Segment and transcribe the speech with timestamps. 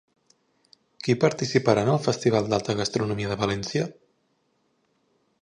[1.07, 3.87] Qui participarà en el Festival d'Alta Gastronomia de València?